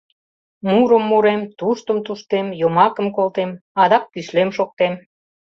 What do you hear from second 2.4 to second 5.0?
йомакым колтем, адак кӱслем шоктем.